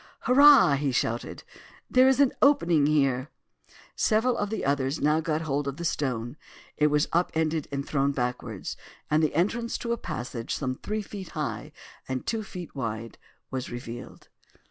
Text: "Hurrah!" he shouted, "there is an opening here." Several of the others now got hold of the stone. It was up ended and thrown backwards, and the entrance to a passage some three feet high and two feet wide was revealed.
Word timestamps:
"Hurrah!" 0.21 0.77
he 0.77 0.91
shouted, 0.91 1.43
"there 1.87 2.07
is 2.07 2.19
an 2.19 2.33
opening 2.41 2.87
here." 2.87 3.29
Several 3.95 4.35
of 4.35 4.49
the 4.49 4.65
others 4.65 4.99
now 4.99 5.19
got 5.19 5.41
hold 5.41 5.67
of 5.67 5.77
the 5.77 5.85
stone. 5.85 6.37
It 6.75 6.87
was 6.87 7.07
up 7.13 7.31
ended 7.35 7.67
and 7.71 7.87
thrown 7.87 8.11
backwards, 8.11 8.75
and 9.11 9.21
the 9.21 9.35
entrance 9.35 9.77
to 9.77 9.93
a 9.93 9.97
passage 9.97 10.55
some 10.55 10.73
three 10.73 11.03
feet 11.03 11.29
high 11.37 11.71
and 12.09 12.25
two 12.25 12.41
feet 12.41 12.73
wide 12.75 13.19
was 13.51 13.69
revealed. 13.69 14.29